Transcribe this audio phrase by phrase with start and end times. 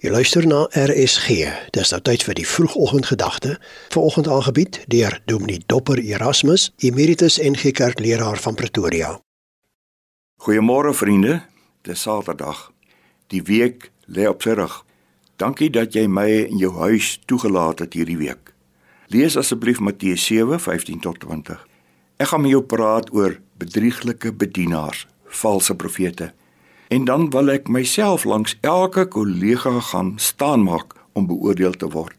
[0.00, 1.42] Jy luister na RSG.
[1.76, 3.58] Dis nou tyd vir die vroegoggendgedagte.
[3.92, 9.10] Vanoggend aangebied deur Dominee Dopper Erasmus, Emeritus NG Kerkleraar van Pretoria.
[10.40, 11.42] Goeiemôre vriende.
[11.84, 12.70] Dis Saterdag.
[13.28, 14.78] Die week lê op sy rug.
[15.36, 18.54] Dankie dat jy my in jou huis toegelaat het hierdie week.
[19.12, 21.60] Lees asseblief Matteus 7:15 tot 20.
[22.16, 26.32] Ek gaan met jou praat oor bedrieglike bedienaars, valse profete.
[26.90, 32.16] En dan wil ek myself langs elke kollega gaan staan maak om beoordeel te word.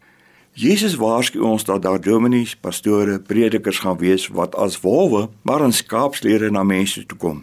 [0.56, 5.76] Jesus waarsku ons dat daar dominees, pastore, predikers gaan wees wat as wolwe maar in
[5.76, 7.42] skaapsklere na mense toe kom.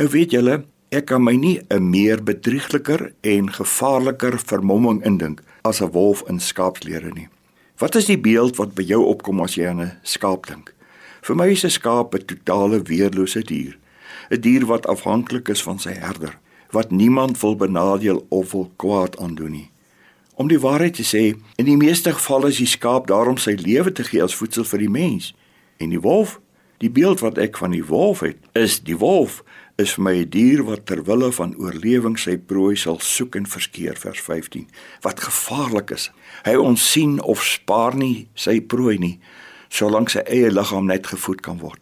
[0.00, 5.82] Nou weet julle, ek kan my nie 'n meer bedriegliker en gevaarliker vermomming indink as
[5.82, 7.28] 'n wolf in skaapsklere nie.
[7.76, 10.74] Wat is die beeld wat by jou opkom as jy aan 'n skaap dink?
[11.20, 13.76] Vir my is 'n skaap 'n totale weerlose dier,
[14.30, 16.40] 'n dier wat afhanklik is van sy herder
[16.72, 19.70] wat niemand wil benadeel of wil kwaad aandoen nie.
[20.34, 23.92] Om die waarheid te sê, in die meeste gevalle is die skaap daarom sy lewe
[23.92, 25.34] te gee as voedsel vir die mens.
[25.76, 26.38] En die wolf,
[26.80, 29.42] die beeld wat ek van die wolf het, is die wolf
[29.80, 33.46] is vir my 'n dier wat ter wille van oorlewing sy prooi sal soek en
[33.46, 34.68] verskeer vers 15.
[35.02, 36.10] Wat gevaarlik is.
[36.44, 39.20] Hy ons sien of spaar nie sy prooi nie,
[39.68, 41.80] solank sy eie liggaam net gevoed kan word.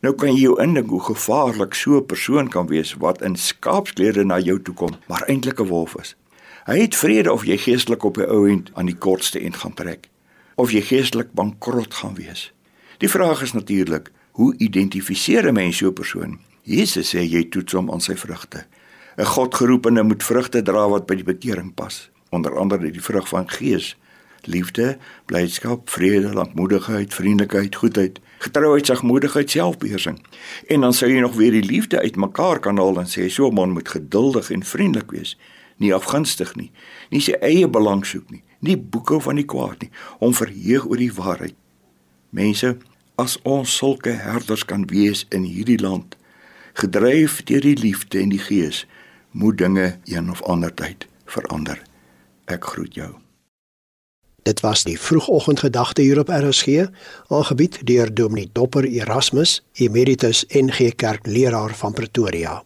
[0.00, 4.24] Nou kan jy jou indink hoe gevaarlik so 'n persoon kan wees wat in skaapsklere
[4.24, 6.16] na jou toe kom, maar eintlik 'n wolf is.
[6.64, 9.74] Hy het vrede of jy geestelik op die ou end aan die kortste end gaan
[9.74, 10.08] trek
[10.56, 12.52] of jy geestelik bankrot gaan wees.
[12.98, 16.38] Die vraag is natuurlik, hoe identifiseer 'n mens so 'n persoon?
[16.62, 18.64] Jesus sê jy toets hom aan sy vrugte.
[19.16, 23.48] 'n Godgeroepene moet vrugte dra wat by die bekering pas, onder andere die vrug van
[23.48, 23.96] gees,
[24.46, 30.18] liefde, blydskap, vrede, lankmoedigheid, vriendelikheid, goedheid, getrouheid, sagmoedigheid, selfbeheersing.
[30.66, 33.54] En dan sou jy nog weer die liefde uitmekaar kan haal en sê so 'n
[33.54, 35.38] man moet geduldig en vriendelik wees,
[35.76, 36.70] nie afgunstig nie,
[37.10, 40.96] nie sy eie belang soek nie, nie boeke van die kwaad nie, om verheug oor
[40.96, 41.54] die waarheid.
[42.30, 42.76] Mense,
[43.14, 46.16] as ons sulke herders kan wees in hierdie land,
[46.74, 48.86] gedryf deur die liefde en die gees,
[49.30, 51.82] moet dinge een of ander tyd verander.
[52.46, 53.23] Ek groet jou.
[54.44, 56.86] Dit was die vroegoggendgedagte hier op RSG,
[57.28, 62.64] aangebied deur Dominee Dopper Erasmus, Emeritus NG Kerkleraar van Pretoria.